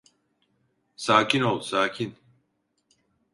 [0.95, 2.15] Sakin ol, sakin.